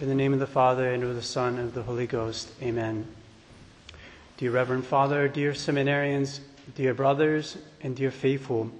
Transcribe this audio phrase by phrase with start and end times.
[0.00, 2.50] In the name of the Father, and of the Son, and of the Holy Ghost.
[2.62, 3.06] Amen.
[4.38, 6.40] Dear Reverend Father, dear seminarians,
[6.74, 8.70] dear brothers, and dear faithful,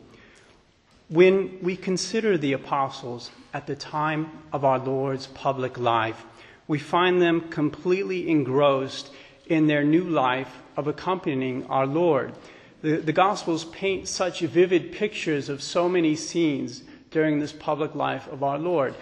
[1.11, 6.25] when we consider the apostles at the time of our Lord's public life,
[6.67, 9.11] we find them completely engrossed
[9.47, 12.33] in their new life of accompanying our Lord.
[12.81, 18.27] The, the Gospels paint such vivid pictures of so many scenes during this public life
[18.29, 18.95] of our Lord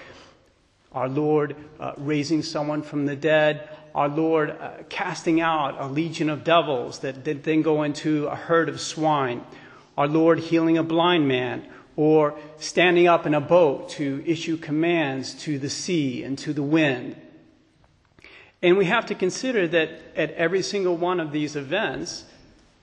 [0.93, 6.31] our Lord uh, raising someone from the dead, our Lord uh, casting out a legion
[6.31, 9.45] of devils that, that then go into a herd of swine,
[9.97, 15.35] our Lord healing a blind man, or standing up in a boat to issue commands
[15.35, 17.17] to the sea and to the wind.
[18.63, 22.25] And we have to consider that at every single one of these events,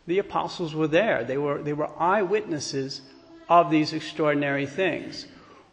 [0.07, 1.23] the apostles were there.
[1.23, 3.01] They were, they were eyewitnesses
[3.49, 5.25] of these extraordinary things.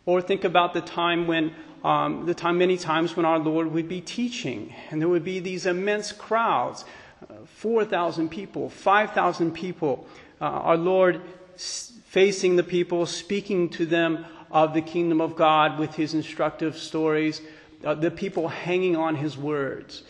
[0.05, 3.89] Or think about the time when um, the time, many times when our Lord would
[3.89, 6.85] be teaching, and there would be these immense crowds
[7.29, 10.07] uh, 4,000 people, 5,000 people.
[10.41, 11.21] Uh, our Lord
[11.57, 17.41] facing the people, speaking to them of the kingdom of God with his instructive stories,
[17.85, 20.03] uh, the people hanging on his words.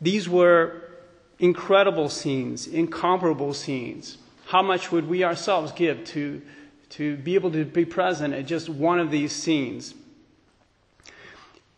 [0.00, 0.82] These were
[1.38, 4.18] incredible scenes, incomparable scenes.
[4.46, 6.40] How much would we ourselves give to,
[6.90, 9.94] to be able to be present at just one of these scenes?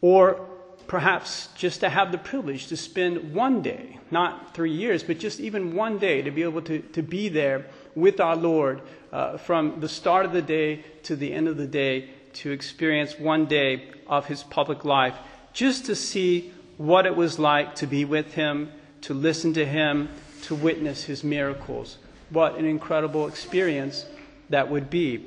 [0.00, 0.46] Or
[0.86, 5.38] perhaps just to have the privilege to spend one day, not three years, but just
[5.38, 8.80] even one day to be able to, to be there with our Lord
[9.12, 13.18] uh, from the start of the day to the end of the day, to experience
[13.18, 15.16] one day of his public life,
[15.52, 18.70] just to see what it was like to be with him,
[19.02, 20.08] to listen to him,
[20.42, 21.98] to witness his miracles.
[22.30, 24.06] What an incredible experience
[24.48, 25.24] that would be.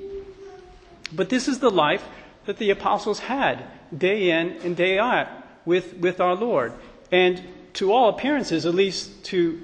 [1.13, 2.03] But this is the life
[2.45, 3.63] that the apostles had
[3.95, 5.27] day in and day out
[5.65, 6.73] with, with our Lord.
[7.11, 7.41] And
[7.73, 9.61] to all appearances, at least to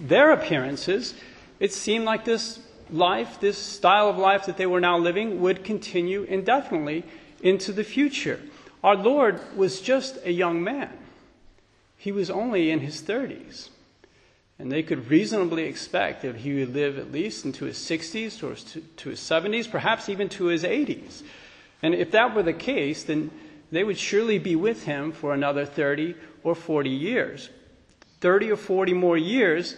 [0.00, 1.14] their appearances,
[1.58, 2.60] it seemed like this
[2.90, 7.04] life, this style of life that they were now living, would continue indefinitely
[7.42, 8.40] into the future.
[8.84, 10.90] Our Lord was just a young man,
[11.96, 13.68] he was only in his 30s.
[14.58, 18.54] And they could reasonably expect that he would live at least into his 60s or
[18.96, 21.22] to his 70s, perhaps even to his 80s.
[21.82, 23.30] And if that were the case, then
[23.72, 26.14] they would surely be with him for another 30
[26.44, 27.48] or 40 years.
[28.20, 29.76] 30 or 40 more years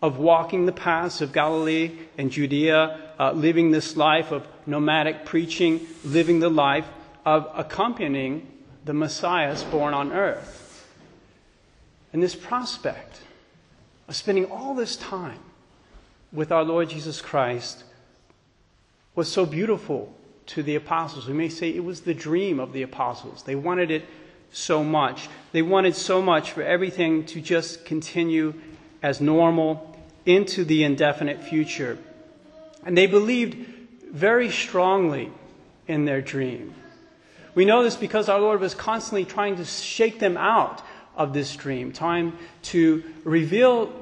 [0.00, 5.86] of walking the paths of Galilee and Judea, uh, living this life of nomadic preaching,
[6.04, 6.86] living the life
[7.24, 8.46] of accompanying
[8.84, 10.88] the Messiah born on earth.
[12.12, 13.20] And this prospect
[14.08, 15.40] of spending all this time
[16.32, 17.84] with our Lord Jesus Christ
[19.14, 20.12] was so beautiful
[20.46, 21.26] to the apostles.
[21.26, 23.42] We may say it was the dream of the apostles.
[23.42, 24.04] They wanted it
[24.52, 25.28] so much.
[25.52, 28.54] They wanted so much for everything to just continue
[29.02, 31.98] as normal into the indefinite future.
[32.84, 33.66] And they believed
[34.10, 35.30] very strongly
[35.86, 36.74] in their dream.
[37.54, 40.82] We know this because our Lord was constantly trying to shake them out
[41.16, 43.92] of this dream, time to reveal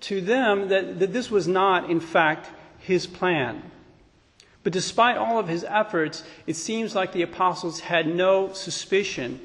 [0.00, 3.62] to them that, that this was not, in fact, his plan.
[4.62, 9.40] But despite all of his efforts, it seems like the apostles had no suspicion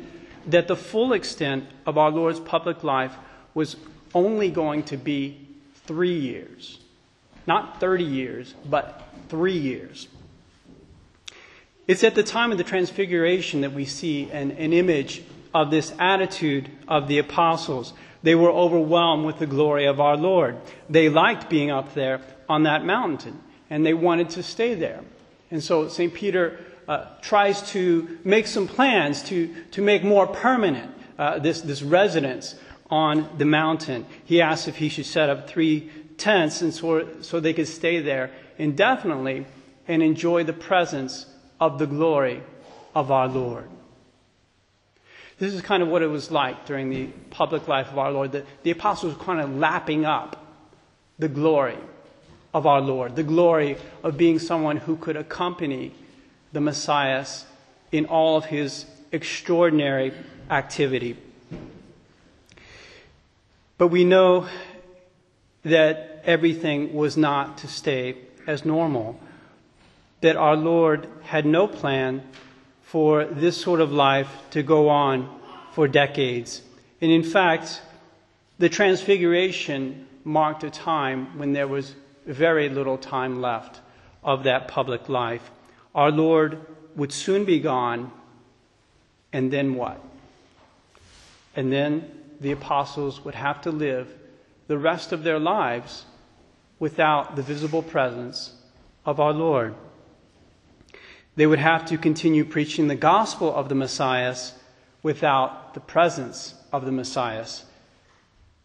[0.47, 3.15] that the full extent of our Lord's public life
[3.53, 3.77] was
[4.13, 5.47] only going to be
[5.85, 6.79] three years.
[7.47, 10.07] Not 30 years, but three years.
[11.87, 15.23] It's at the time of the Transfiguration that we see an, an image
[15.53, 17.93] of this attitude of the apostles.
[18.23, 20.57] They were overwhelmed with the glory of our Lord.
[20.89, 25.01] They liked being up there on that mountain and they wanted to stay there.
[25.51, 26.13] And so St.
[26.13, 31.81] Peter uh, tries to make some plans to, to make more permanent uh, this, this
[31.81, 32.55] residence
[32.89, 34.05] on the mountain.
[34.25, 37.99] He asks if he should set up three tents and so, so they could stay
[37.99, 39.45] there indefinitely
[39.87, 41.25] and enjoy the presence
[41.59, 42.43] of the glory
[42.95, 43.69] of our Lord.
[45.43, 48.31] This is kind of what it was like during the public life of our Lord.
[48.31, 50.41] The, the apostles were kind of lapping up
[51.19, 51.77] the glory
[52.53, 55.91] of our Lord, the glory of being someone who could accompany
[56.53, 57.25] the Messiah
[57.91, 60.13] in all of his extraordinary
[60.49, 61.17] activity.
[63.77, 64.47] But we know
[65.63, 68.15] that everything was not to stay
[68.47, 69.19] as normal,
[70.21, 72.23] that our Lord had no plan
[72.93, 75.27] for this sort of life to go on
[75.71, 76.61] for decades.
[77.01, 77.81] And in fact,
[78.59, 81.95] the Transfiguration marked a time when there was
[82.27, 83.81] very little time left
[84.23, 85.49] of that public life.
[85.95, 86.59] Our Lord
[86.95, 88.11] would soon be gone,
[89.33, 89.99] and then what?
[91.55, 92.11] And then
[92.41, 94.13] the apostles would have to live
[94.67, 96.05] the rest of their lives
[96.77, 98.53] without the visible presence
[99.03, 99.73] of our Lord.
[101.35, 104.35] They would have to continue preaching the gospel of the Messiah
[105.01, 107.45] without the presence of the Messiah.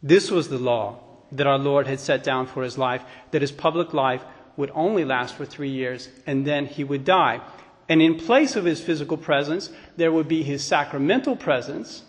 [0.02, 1.00] This was the law
[1.32, 4.24] that our Lord had set down for his life, that his public life
[4.56, 7.40] would only last for three years and then he would die.
[7.88, 12.02] And in place of his physical presence, there would be his sacramental presence,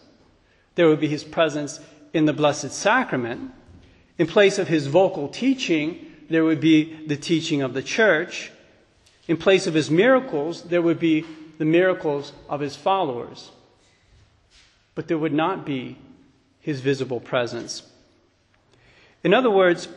[0.75, 1.79] there would be his presence
[2.13, 3.51] in the Blessed Sacrament.
[4.17, 8.51] In place of his vocal teaching, there would be the teaching of the church.
[9.29, 11.23] In place of his miracles, there would be
[11.59, 13.51] the miracles of his followers.
[14.95, 15.99] But there would not be
[16.59, 17.83] his visible presence.
[19.23, 19.87] In other words,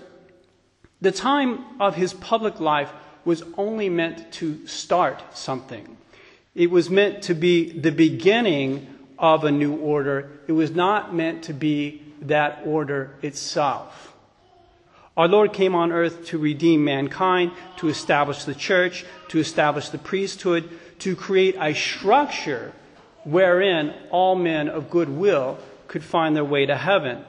[1.01, 2.93] the time of his public life
[3.25, 5.97] was only meant to start something.
[6.55, 8.87] It was meant to be the beginning
[9.19, 10.31] of a new order.
[10.47, 14.12] It was not meant to be that order itself.
[15.17, 19.99] Our Lord came on earth to redeem mankind, to establish the church, to establish the
[19.99, 20.71] priesthood,
[21.01, 22.73] to create a structure
[23.25, 27.25] wherein all men of good will could find their way to heaven.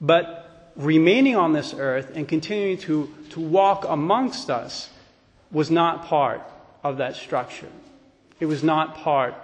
[0.00, 4.90] But remaining on this earth and continuing to, to walk amongst us
[5.52, 6.42] was not part
[6.82, 7.68] of that structure.
[8.40, 9.34] It was not part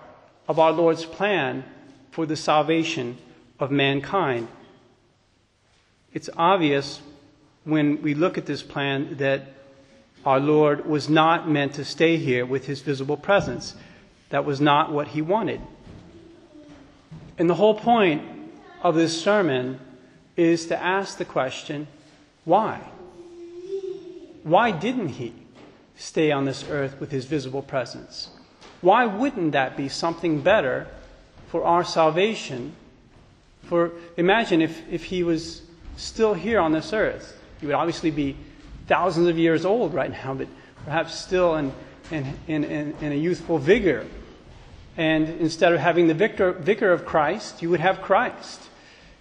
[0.49, 1.65] of our Lord's plan
[2.11, 3.19] for the salvation
[3.59, 4.49] of mankind.
[6.13, 7.01] It's obvious
[7.65, 9.43] when we look at this plan that
[10.25, 13.75] our Lord was not meant to stay here with his visible presence.
[14.31, 15.61] That was not what he wanted.
[17.39, 18.23] And the whole point
[18.83, 19.81] of this sermon
[20.37, 21.87] is to ask the question
[22.45, 22.81] why?
[24.43, 25.33] Why didn't he
[25.97, 28.31] stay on this earth with his visible presence?
[28.81, 30.89] Why wouldn't that be something better
[31.49, 32.75] for our salvation?
[33.65, 35.63] For imagine if, if he was
[35.97, 37.39] still here on this earth.
[37.63, 38.35] He would obviously be
[38.89, 40.49] thousands of years old right now, but
[40.85, 41.73] perhaps still in,
[42.11, 42.65] in, in,
[43.01, 44.05] in, a youthful vigor.
[44.97, 48.61] And instead of having the vicar, vicar of Christ, you would have Christ.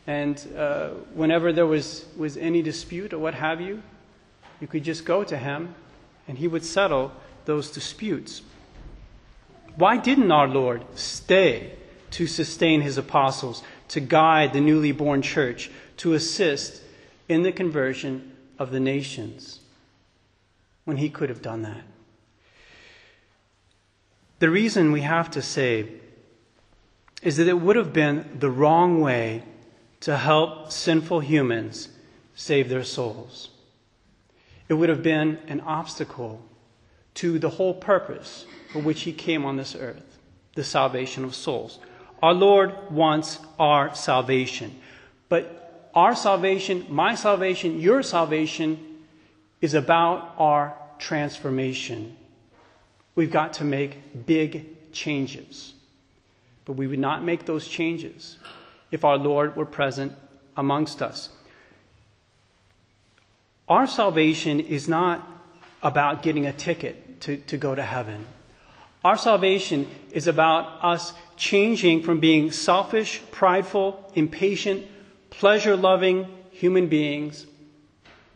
[0.07, 3.83] And uh, whenever there was, was any dispute or what have you,
[4.59, 5.75] you could just go to him
[6.27, 7.11] and he would settle
[7.45, 8.41] those disputes.
[9.75, 11.73] Why didn't our Lord stay
[12.09, 16.81] to sustain his apostles, to guide the newly born church, to assist
[17.29, 18.30] in the conversion
[18.61, 19.59] of the nations
[20.85, 21.83] when he could have done that?
[24.39, 25.87] The reason we have to say
[27.21, 29.43] is that it would have been the wrong way
[30.01, 31.89] to help sinful humans
[32.35, 33.49] save their souls.
[34.67, 36.41] It would have been an obstacle
[37.15, 40.17] to the whole purpose for which he came on this earth
[40.55, 41.79] the salvation of souls.
[42.21, 44.79] Our Lord wants our salvation.
[45.29, 45.60] But
[45.93, 48.79] our salvation, my salvation, your salvation,
[49.59, 52.15] is about our transformation.
[53.15, 55.73] We've got to make big changes.
[56.65, 58.37] But we would not make those changes
[58.91, 60.13] if our Lord were present
[60.55, 61.29] amongst us.
[63.67, 65.27] Our salvation is not
[65.81, 68.25] about getting a ticket to, to go to heaven.
[69.03, 74.85] Our salvation is about us changing from being selfish, prideful, impatient,
[75.31, 77.47] pleasure loving human beings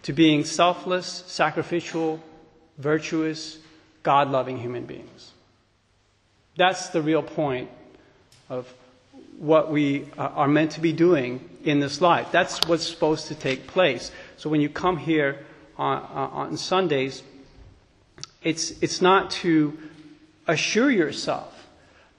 [0.01, 2.19] to being selfless, sacrificial,
[2.77, 3.59] virtuous,
[4.03, 5.31] God loving human beings.
[6.57, 7.69] That's the real point
[8.49, 8.71] of
[9.37, 12.31] what we uh, are meant to be doing in this life.
[12.31, 14.11] That's what's supposed to take place.
[14.37, 15.45] So when you come here
[15.77, 17.23] on, uh, on Sundays,
[18.43, 19.77] it's, it's not to
[20.47, 21.67] assure yourself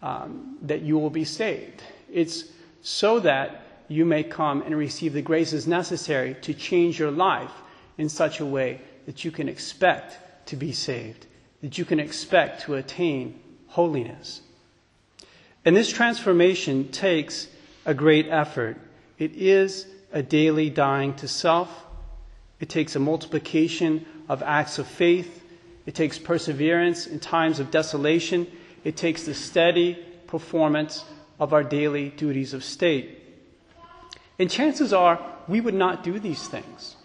[0.02, 1.82] um, that you will be saved.
[2.12, 2.44] It's
[2.82, 7.52] so that you may come and receive the graces necessary to change your life
[7.98, 11.26] in such a way that you can expect to be saved,
[11.62, 14.42] that you can expect to attain holiness.
[15.64, 17.48] And this transformation takes
[17.84, 18.76] a great effort.
[19.18, 21.84] It is a daily dying to self.
[22.60, 25.44] It takes a multiplication of acts of faith.
[25.84, 28.46] It takes perseverance in times of desolation.
[28.84, 29.94] It takes the steady
[30.26, 31.04] performance
[31.38, 33.25] of our daily duties of state.
[34.38, 36.96] And chances are we would not do these things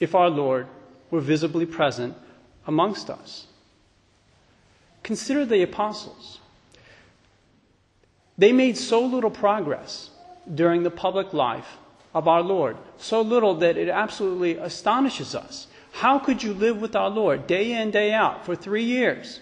[0.00, 0.66] if our Lord
[1.10, 2.14] were visibly present
[2.66, 3.46] amongst us.
[5.02, 6.40] Consider the apostles.
[8.36, 10.10] They made so little progress
[10.52, 11.78] during the public life
[12.14, 15.66] of our Lord, so little that it absolutely astonishes us.
[15.92, 19.40] How could you live with our Lord day in, day out for three years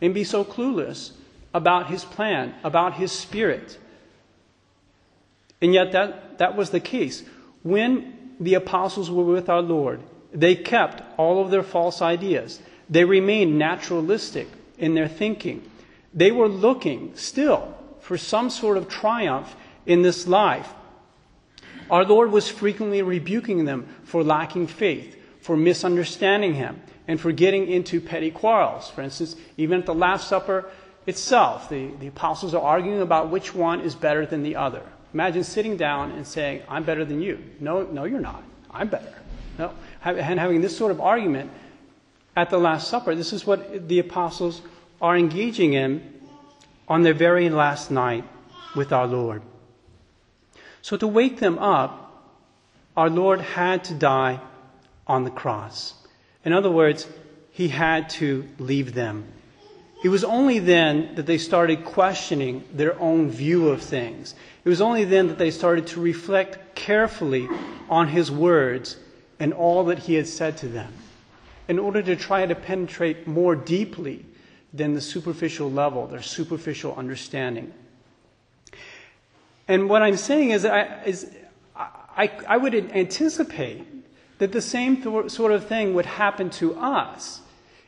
[0.00, 1.12] and be so clueless
[1.52, 3.78] about his plan, about his spirit?
[5.64, 7.22] And yet, that, that was the case.
[7.62, 12.60] When the apostles were with our Lord, they kept all of their false ideas.
[12.90, 15.62] They remained naturalistic in their thinking.
[16.12, 19.56] They were looking still for some sort of triumph
[19.86, 20.70] in this life.
[21.90, 27.68] Our Lord was frequently rebuking them for lacking faith, for misunderstanding Him, and for getting
[27.68, 28.90] into petty quarrels.
[28.90, 30.70] For instance, even at the Last Supper
[31.06, 34.82] itself, the, the apostles are arguing about which one is better than the other.
[35.14, 37.38] Imagine sitting down and saying, I'm better than you.
[37.60, 38.42] No, no, you're not.
[38.68, 39.14] I'm better.
[39.58, 39.72] No.
[40.04, 41.52] And having this sort of argument
[42.36, 44.60] at the Last Supper, this is what the apostles
[45.00, 46.20] are engaging in
[46.88, 48.24] on their very last night
[48.74, 49.42] with our Lord.
[50.82, 52.00] So, to wake them up,
[52.96, 54.40] our Lord had to die
[55.06, 55.94] on the cross.
[56.44, 57.06] In other words,
[57.52, 59.24] he had to leave them.
[60.02, 64.34] It was only then that they started questioning their own view of things.
[64.64, 67.48] It was only then that they started to reflect carefully
[67.90, 68.96] on his words
[69.38, 70.92] and all that he had said to them
[71.68, 74.24] in order to try to penetrate more deeply
[74.72, 77.72] than the superficial level, their superficial understanding.
[79.68, 81.30] And what I'm saying is, I, is
[81.76, 83.86] I, I would anticipate
[84.38, 87.40] that the same th- sort of thing would happen to us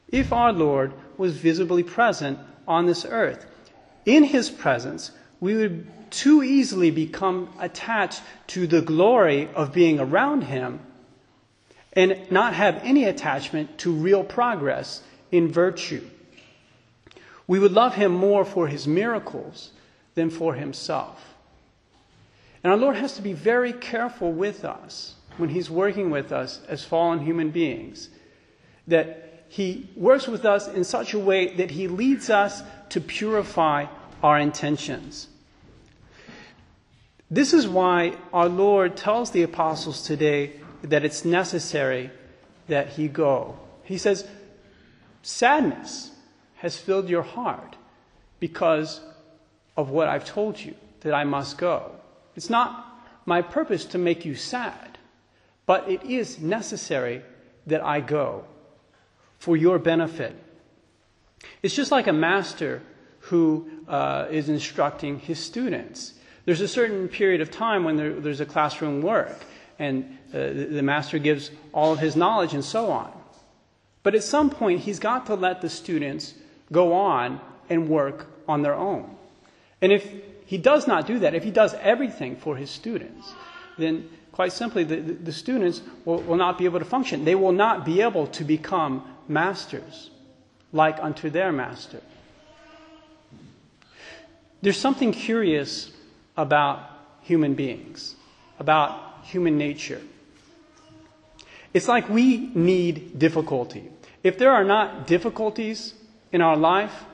[0.09, 3.47] if our Lord was visibly present on this earth.
[4.05, 10.43] In his presence, we would too easily become attached to the glory of being around
[10.43, 10.81] him
[11.93, 16.05] and not have any attachment to real progress in virtue.
[17.47, 19.71] We would love him more for his miracles
[20.15, 21.35] than for himself.
[22.67, 26.61] And our Lord has to be very careful with us when He's working with us
[26.69, 28.09] as fallen human beings.
[28.89, 33.87] That He works with us in such a way that He leads us to purify
[34.23, 35.29] our intentions.
[37.31, 40.53] This is why our Lord tells the apostles today
[40.83, 42.11] that it's necessary
[42.69, 43.59] that He go.
[43.83, 44.27] He says,
[45.23, 46.13] Sadness
[46.57, 47.77] has filled your heart
[48.39, 49.01] because
[49.77, 51.91] of what I've told you, that I must go.
[52.37, 52.87] It's not
[53.25, 54.99] my purpose to make you sad,
[55.67, 57.23] but it is necessary
[57.67, 58.45] that I go
[59.39, 60.37] for your benefit.
[61.63, 62.83] It's just like a master
[63.21, 66.15] who uh, is instructing his students.
[66.47, 69.45] There's a certain period of time when there, there's a classroom work,
[69.79, 73.13] and uh, the, master gives all of his knowledge and so on.
[74.05, 76.35] But at some point, he's got to let the students
[76.73, 79.17] go on and work on their own.
[79.83, 80.09] And if
[80.47, 83.33] he does not do that, if he does everything for his students,
[83.77, 87.25] then quite simply the, the, the students will, will not be able to function.
[87.25, 90.11] They will not be able to become masters
[90.73, 92.01] like unto their master.
[94.63, 95.91] There's something curious
[96.37, 96.81] about
[97.23, 98.15] human beings,
[98.59, 100.01] about human nature.
[101.75, 103.91] It's like we need difficulty.
[104.23, 105.95] If there are not difficulties
[106.33, 107.05] in our life,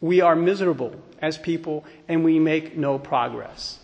[0.00, 3.78] we are miserable as people and we make no progress.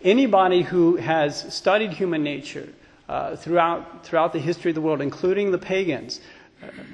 [0.00, 2.68] Anybody who has studied human nature
[3.08, 6.20] uh, throughout, throughout the history of the world, including the pagans,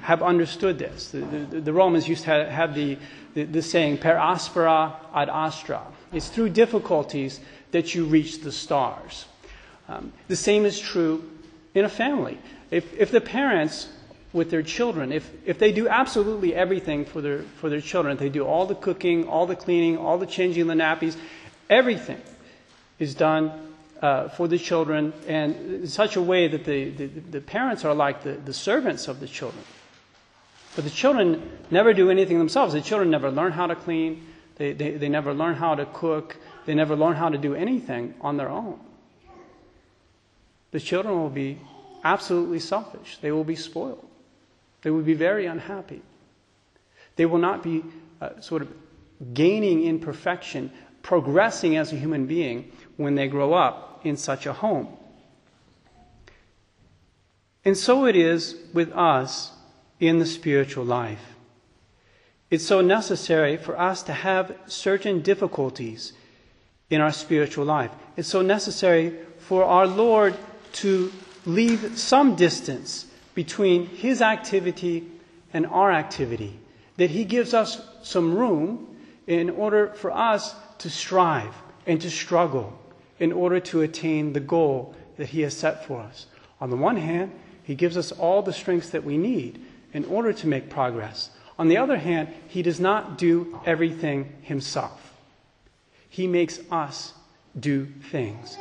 [0.01, 1.11] have understood this.
[1.11, 2.97] The, the, the Romans used to have the,
[3.33, 5.81] the, the saying, per aspera ad astra.
[6.11, 7.39] It's through difficulties
[7.71, 9.25] that you reach the stars.
[9.87, 11.29] Um, the same is true
[11.73, 12.37] in a family.
[12.69, 13.89] If, if the parents
[14.33, 18.29] with their children, if, if they do absolutely everything for their, for their children, they
[18.29, 21.17] do all the cooking, all the cleaning, all the changing the nappies,
[21.69, 22.21] everything
[22.99, 23.70] is done
[24.01, 27.93] uh, for the children and in such a way that the, the, the parents are
[27.93, 29.63] like the, the servants of the children.
[30.75, 32.73] But the children never do anything themselves.
[32.73, 36.37] The children never learn how to clean, they, they, they never learn how to cook,
[36.65, 38.79] they never learn how to do anything on their own.
[40.71, 41.59] The children will be
[42.03, 44.07] absolutely selfish, they will be spoiled.
[44.81, 46.01] They will be very unhappy.
[47.15, 47.83] They will not be
[48.19, 48.69] uh, sort of
[49.33, 54.53] gaining in perfection, progressing as a human being when they grow up in such a
[54.53, 54.87] home.
[57.63, 59.51] And so it is with us
[59.99, 61.35] in the spiritual life.
[62.49, 66.13] It's so necessary for us to have certain difficulties
[66.89, 67.91] in our spiritual life.
[68.17, 70.35] It's so necessary for our Lord
[70.73, 71.11] to
[71.45, 75.07] leave some distance between his activity
[75.53, 76.59] and our activity,
[76.97, 81.53] that he gives us some room in order for us to strive
[81.85, 82.77] and to struggle
[83.19, 86.25] in order to attain the goal that he has set for us.
[86.59, 87.31] On the one hand,
[87.63, 91.29] he gives us all the strengths that we need in order to make progress.
[91.59, 95.13] On the other hand, he does not do everything himself.
[96.09, 97.13] He makes us
[97.59, 98.57] do things.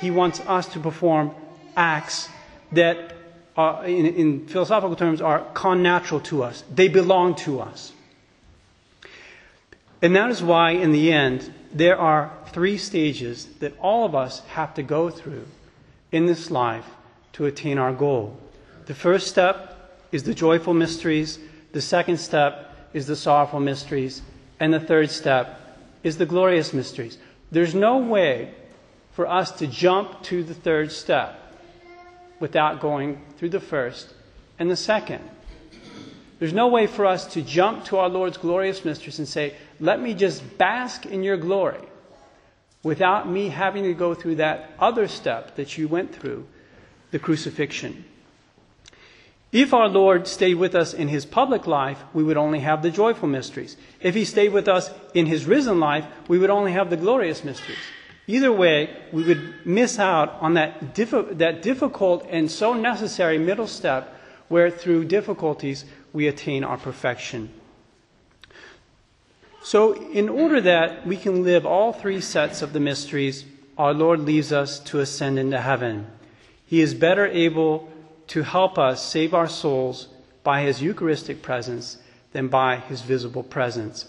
[0.00, 1.32] He wants us to perform
[1.76, 2.28] acts
[2.72, 3.14] that,
[3.56, 6.64] in, in philosophical terms, are connatural to us.
[6.72, 7.92] They belong to us.
[10.02, 14.40] And that is why, in the end, there are three stages that all of us
[14.48, 15.46] have to go through
[16.10, 16.86] in this life
[17.32, 18.38] to attain our goal.
[18.86, 21.38] The first step is the joyful mysteries,
[21.72, 24.20] the second step is the sorrowful mysteries,
[24.60, 25.58] and the third step
[26.02, 27.16] is the glorious mysteries.
[27.50, 28.54] There's no way
[29.12, 31.38] for us to jump to the third step
[32.40, 34.12] without going through the first
[34.58, 35.22] and the second.
[36.38, 40.00] There's no way for us to jump to our Lord's glorious mysteries and say, let
[40.00, 41.82] me just bask in your glory
[42.84, 46.46] without me having to go through that other step that you went through,
[47.10, 48.04] the crucifixion.
[49.50, 52.92] If our Lord stayed with us in his public life, we would only have the
[52.92, 53.76] joyful mysteries.
[54.00, 57.42] If he stayed with us in his risen life, we would only have the glorious
[57.42, 57.76] mysteries.
[58.28, 64.16] Either way, we would miss out on that, that difficult and so necessary middle step
[64.46, 67.50] where through difficulties we attain our perfection.
[69.64, 73.44] So, in order that we can live all three sets of the mysteries,
[73.78, 76.08] our Lord leaves us to ascend into heaven.
[76.66, 77.90] He is better able
[78.28, 80.08] to help us save our souls
[80.42, 81.98] by his Eucharistic presence
[82.32, 84.06] than by his visible presence.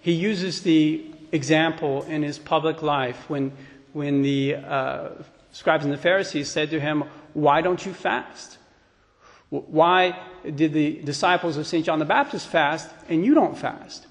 [0.00, 3.52] He uses the example in his public life when,
[3.92, 5.08] when the uh,
[5.52, 8.58] scribes and the Pharisees said to him, Why don't you fast?
[9.52, 11.84] Why did the disciples of St.
[11.84, 14.06] John the Baptist fast and you don't fast?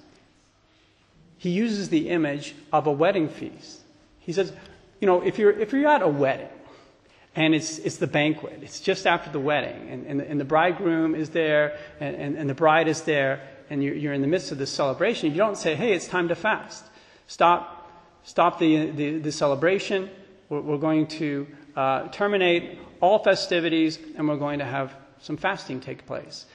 [1.36, 3.80] He uses the image of a wedding feast.
[4.20, 4.52] He says,
[5.00, 6.48] you know, if you're, if you're at a wedding
[7.34, 10.44] and it's, it's the banquet, it's just after the wedding, and, and, the, and the
[10.44, 14.28] bridegroom is there and, and, and, the bride is there, and you're, you're in the
[14.28, 16.84] midst of the celebration, you don't say, hey, it's time to fast.
[17.26, 17.90] Stop,
[18.22, 20.08] stop the, the, the celebration.
[20.48, 25.80] We're, we're, going to uh, terminate all festivities and we're going to have some fasting
[25.80, 26.46] take place.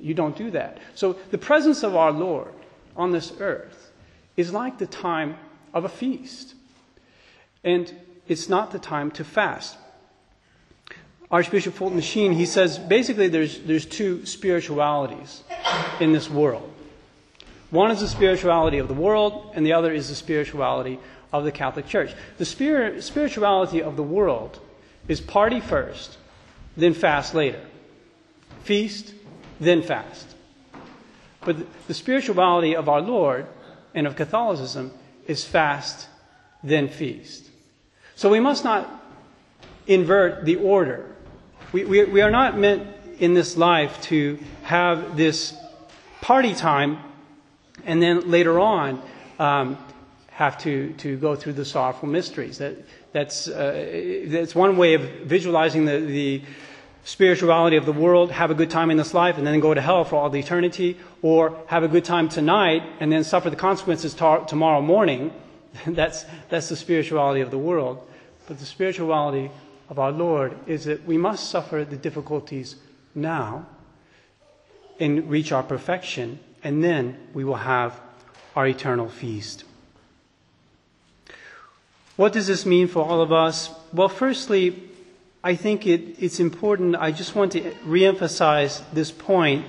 [0.00, 0.78] You don't do that.
[0.94, 2.54] So the presence of our Lord
[2.96, 3.90] on this earth
[4.36, 5.36] is like the time
[5.74, 6.54] of a feast.
[7.64, 7.92] And
[8.28, 9.76] it's not the time to fast.
[11.30, 15.42] Archbishop Fulton Sheen, he says basically there's, there's two spiritualities
[15.98, 16.70] in this world.
[17.70, 20.98] One is the spirituality of the world, and the other is the spirituality
[21.32, 22.12] of the Catholic Church.
[22.36, 24.60] The spirit, spirituality of the world
[25.08, 26.18] is party first,
[26.76, 27.60] then fast later
[28.62, 29.14] feast,
[29.60, 30.28] then fast.
[31.44, 31.56] But
[31.88, 33.46] the spirituality of our Lord
[33.94, 34.92] and of Catholicism
[35.26, 36.08] is fast,
[36.62, 37.50] then feast.
[38.14, 38.88] So we must not
[39.86, 41.14] invert the order.
[41.72, 42.86] We, we, we are not meant
[43.18, 45.56] in this life to have this
[46.20, 46.98] party time
[47.84, 49.02] and then later on
[49.38, 49.78] um,
[50.28, 52.58] have to, to go through the sorrowful mysteries.
[52.58, 52.76] That,
[53.12, 56.42] that's, uh, that's one way of visualizing the, the
[57.04, 59.80] spirituality of the world, have a good time in this life, and then go to
[59.80, 63.56] hell for all the eternity, or have a good time tonight and then suffer the
[63.56, 65.32] consequences tar- tomorrow morning.
[65.86, 68.06] that's, that's the spirituality of the world.
[68.46, 69.50] But the spirituality
[69.88, 72.76] of our Lord is that we must suffer the difficulties
[73.14, 73.66] now
[75.00, 78.00] and reach our perfection, and then we will have
[78.54, 79.64] our eternal feast.
[82.16, 83.70] What does this mean for all of us?
[83.92, 84.82] Well, firstly,
[85.44, 89.66] I think it, it's important, I just want to reemphasize this point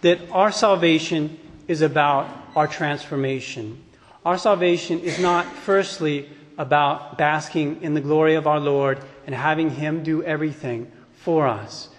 [0.00, 3.82] that our salvation is about our transformation.
[4.24, 9.70] Our salvation is not, firstly, about basking in the glory of our Lord and having
[9.70, 11.90] Him do everything for us.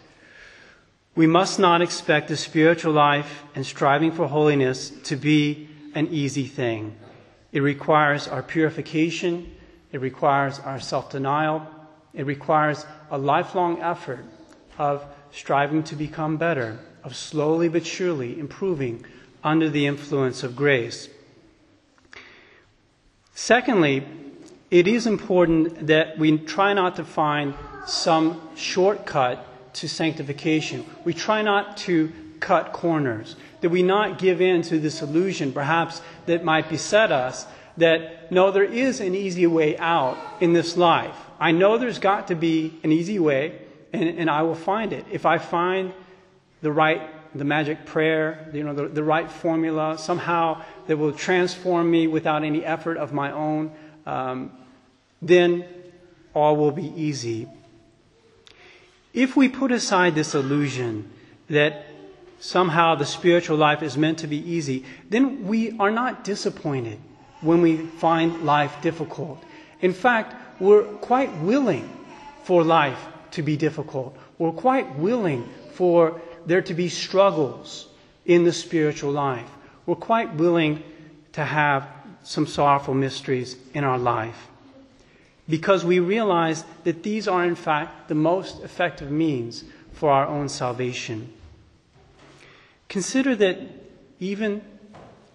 [1.15, 6.45] We must not expect the spiritual life and striving for holiness to be an easy
[6.45, 6.95] thing.
[7.51, 9.51] It requires our purification,
[9.91, 11.67] it requires our self denial,
[12.13, 14.25] it requires a lifelong effort
[14.77, 19.05] of striving to become better, of slowly but surely improving
[19.43, 21.09] under the influence of grace.
[23.33, 24.05] Secondly,
[24.69, 27.53] it is important that we try not to find
[27.85, 30.85] some shortcut to sanctification.
[31.03, 36.01] We try not to cut corners, that we not give in to this illusion, perhaps,
[36.25, 37.45] that might beset us
[37.77, 41.15] that no, there is an easy way out in this life.
[41.41, 43.59] I know there's got to be an easy way,
[43.91, 45.05] and, and I will find it.
[45.11, 45.91] If I find
[46.61, 47.01] the right,
[47.35, 52.43] the magic prayer, you know, the, the right formula, somehow that will transform me without
[52.43, 53.71] any effort of my own,
[54.05, 54.51] um,
[55.19, 55.65] then
[56.35, 57.47] all will be easy.
[59.11, 61.11] If we put aside this illusion
[61.49, 61.87] that
[62.39, 66.99] somehow the spiritual life is meant to be easy, then we are not disappointed
[67.41, 69.43] when we find life difficult.
[69.81, 71.89] In fact, we're quite willing
[72.43, 74.15] for life to be difficult.
[74.37, 77.87] We're quite willing for there to be struggles
[78.27, 79.49] in the spiritual life.
[79.87, 80.83] We're quite willing
[81.33, 81.89] to have
[82.21, 84.49] some sorrowful mysteries in our life
[85.49, 90.47] because we realize that these are, in fact, the most effective means for our own
[90.47, 91.33] salvation.
[92.87, 93.57] Consider that
[94.19, 94.61] even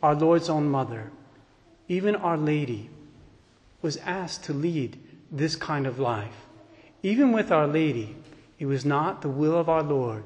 [0.04, 1.10] our Lord's own mother,
[1.88, 2.90] even Our Lady,
[3.82, 4.96] was asked to lead
[5.30, 6.46] this kind of life.
[7.02, 8.16] Even with Our Lady,
[8.58, 10.24] it was not the will of our Lord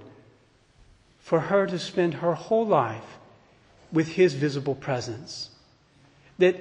[1.18, 3.18] for her to spend her whole life
[3.92, 5.50] with His visible presence.
[6.38, 6.56] That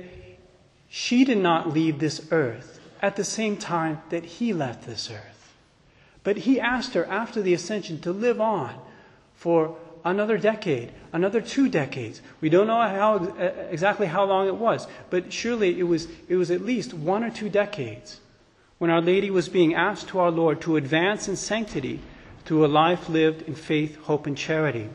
[0.89, 5.53] she did not leave this earth at the same time that He left this earth.
[6.23, 8.75] But He asked her after the ascension to live on
[9.35, 12.21] for another decade, another two decades.
[12.41, 13.15] We don't know how,
[13.69, 17.29] exactly how long it was, but surely it was, it was at least one or
[17.29, 18.19] two decades
[18.79, 21.99] when Our Lady was being asked to our Lord to advance in sanctity
[22.45, 24.89] through a life lived in faith, hope, and charity.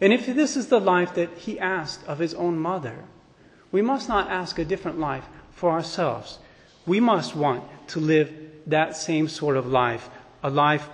[0.00, 3.04] And if this is the life that he asked of his own mother,
[3.72, 6.38] we must not ask a different life for ourselves.
[6.86, 8.32] We must want to live
[8.68, 10.08] that same sort of life,
[10.42, 10.88] a life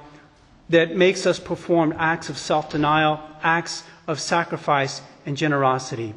[0.70, 6.14] that makes us perform acts of self denial, acts of sacrifice and generosity.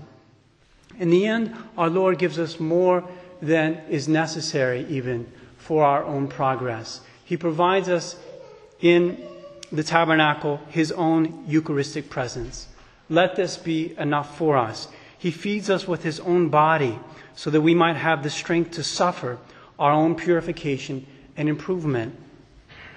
[0.98, 3.08] In the end, our Lord gives us more
[3.42, 7.02] than is necessary, even for our own progress.
[7.24, 8.16] He provides us
[8.80, 9.22] in
[9.72, 12.68] the tabernacle his own Eucharistic presence.
[13.10, 14.88] Let this be enough for us.
[15.18, 17.00] He feeds us with his own body
[17.36, 19.38] so that we might have the strength to suffer
[19.80, 22.16] our own purification and improvement.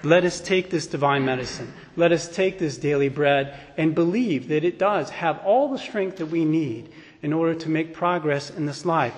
[0.03, 1.73] Let us take this divine medicine.
[1.97, 6.17] Let us take this daily bread and believe that it does have all the strength
[6.17, 6.91] that we need
[7.23, 9.15] in order to make progress in this life.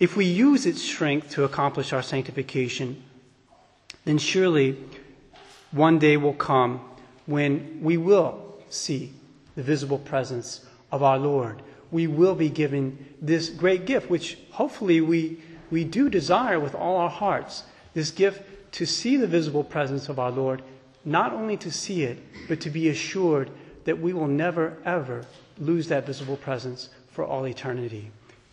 [0.00, 3.02] If we use its strength to accomplish our sanctification,
[4.04, 4.76] then surely
[5.70, 6.80] one day will come
[7.26, 9.12] when we will see
[9.54, 11.62] the visible presence of our Lord.
[11.90, 16.96] We will be given this great gift, which hopefully we, we do desire with all
[16.96, 17.62] our hearts.
[17.94, 20.62] This gift to see the visible presence of our Lord,
[21.04, 23.50] not only to see it, but to be assured
[23.84, 25.24] that we will never, ever
[25.58, 28.10] lose that visible presence for all eternity.